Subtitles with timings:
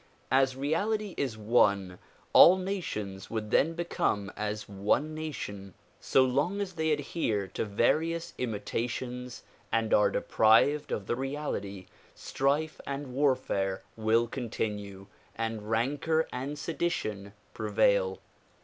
[0.31, 1.99] As reality is one,
[2.33, 5.75] all nations would then become as one nation.
[5.99, 11.85] So long as they adhere to various imitations and are deprived of the reality,
[12.15, 18.17] strife and warfare will continue and rancor and sedition prevail.